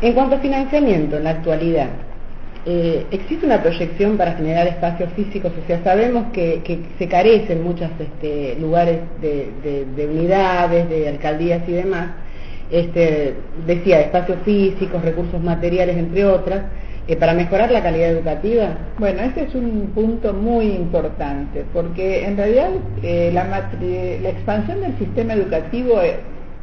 [0.00, 1.88] En cuanto a financiamiento en la actualidad,
[2.66, 7.64] eh, existe una proyección para generar espacios físicos, o sea, sabemos que, que se carecen
[7.64, 12.10] muchos este, lugares de, de, de, unidades, de alcaldías y demás,
[12.70, 13.34] este,
[13.66, 16.62] decía, espacios físicos, recursos materiales, entre otras,
[17.08, 18.76] eh, para mejorar la calidad educativa.
[18.98, 22.68] Bueno, este es un punto muy importante, porque en realidad
[23.02, 26.18] eh, la, la, expansión del sistema educativo eh,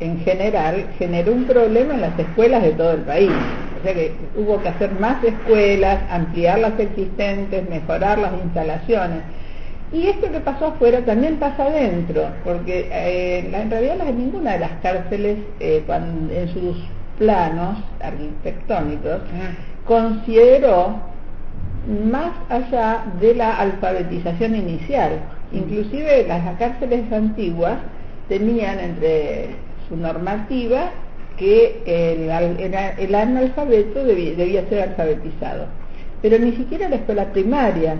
[0.00, 3.30] en general generó un problema en las escuelas de todo el país.
[3.78, 9.22] O sea que hubo que hacer más escuelas, ampliar las existentes, mejorar las instalaciones.
[9.92, 14.72] Y esto que pasó afuera también pasa adentro, porque eh, en realidad ninguna de las
[14.82, 16.76] cárceles eh, cuando, en sus
[17.18, 19.54] planos arquitectónicos ah.
[19.86, 20.96] consideró
[22.10, 25.20] más allá de la alfabetización inicial.
[25.52, 27.78] Inclusive las cárceles antiguas
[28.28, 29.54] tenían entre
[29.88, 30.90] su normativa
[31.36, 32.28] que el,
[32.98, 35.66] el, analfabeto debía, ser alfabetizado.
[36.20, 37.96] Pero ni siquiera la escuela primaria.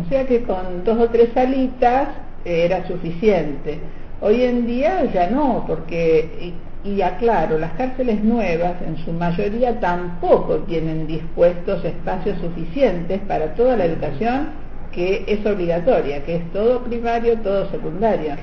[0.00, 2.08] O sea que con dos o tres salitas
[2.44, 3.78] era suficiente.
[4.20, 9.78] Hoy en día ya no, porque, y, y aclaro, las cárceles nuevas en su mayoría
[9.80, 14.48] tampoco tienen dispuestos espacios suficientes para toda la educación
[14.92, 18.34] que es obligatoria, que es todo primario, todo secundario.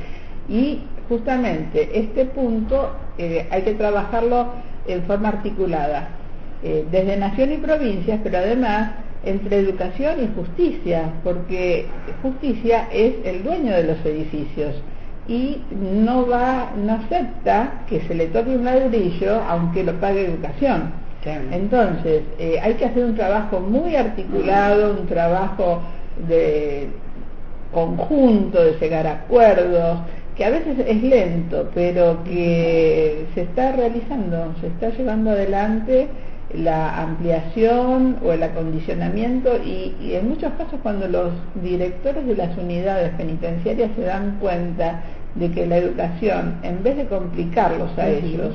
[0.48, 4.48] Y justamente este punto eh, hay que trabajarlo
[4.88, 6.10] en forma articulada,
[6.64, 8.92] eh, desde nación y provincias, pero además
[9.26, 11.86] entre educación y justicia, porque
[12.22, 14.76] justicia es el dueño de los edificios
[15.28, 21.04] y no va, no acepta que se le toque un ladrillo aunque lo pague educación.
[21.26, 25.82] Entonces, eh, hay que hacer un trabajo muy articulado, un trabajo
[26.28, 26.90] de
[27.72, 30.00] conjunto, de llegar a acuerdos,
[30.36, 36.08] que a veces es lento, pero que se está realizando, se está llevando adelante
[36.54, 41.32] la ampliación o el acondicionamiento y, y, en muchos casos cuando los
[41.64, 45.02] directores de las unidades penitenciarias se dan cuenta
[45.36, 48.54] de que la educación, en vez de complicarlos a ellos,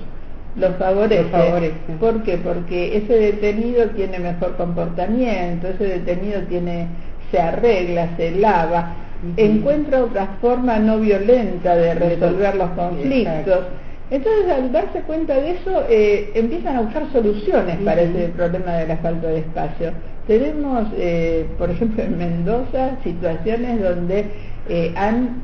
[0.57, 1.23] los favorece.
[1.23, 1.77] los favorece.
[2.01, 2.37] ¿Por qué?
[2.39, 6.89] Porque ese detenido tiene mejor comportamiento, ese detenido tiene,
[7.31, 8.95] se arregla, se lava,
[9.37, 13.65] encuentra otra forma no violenta de resolver los conflictos.
[14.11, 18.87] Entonces, al darse cuenta de eso, eh, empiezan a buscar soluciones para ese problema de
[18.89, 19.93] la falta de espacio.
[20.27, 24.27] Tenemos, eh, por ejemplo, en Mendoza, situaciones donde
[24.69, 25.43] eh, han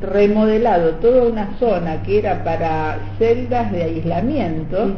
[0.00, 4.96] remodelado toda una zona que era para celdas de aislamiento,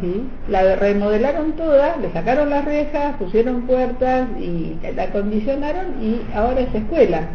[0.48, 6.74] la remodelaron toda, le sacaron las rejas, pusieron puertas y la acondicionaron y ahora es
[6.74, 7.28] escuela.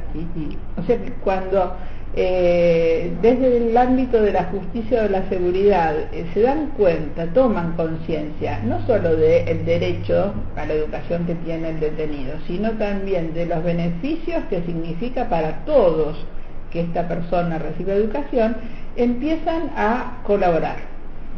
[0.77, 1.75] O sea que cuando
[2.13, 7.25] eh, desde el ámbito de la justicia o de la seguridad eh, se dan cuenta,
[7.27, 13.33] toman conciencia, no solo del derecho a la educación que tiene el detenido, sino también
[13.33, 16.17] de los beneficios que significa para todos
[16.71, 18.55] que esta persona reciba educación,
[18.95, 20.77] empiezan a colaborar.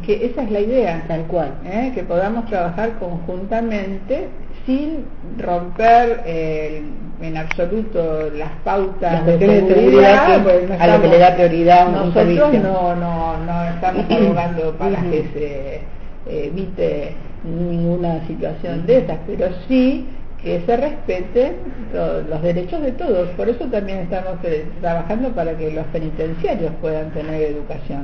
[0.04, 1.92] Que esa es la idea, tal cual, ¿eh?
[1.94, 4.28] que podamos trabajar conjuntamente
[4.66, 5.04] sin
[5.38, 6.82] romper eh,
[7.20, 12.52] en absoluto las pautas de seguridad, pues, a lo que le da prioridad un nosotros
[12.54, 20.06] no, no, no estamos abogando para que se evite ninguna situación de esas, pero sí
[20.44, 21.54] que se respeten
[22.28, 23.28] los derechos de todos.
[23.30, 28.02] Por eso también estamos eh, trabajando para que los penitenciarios puedan tener educación.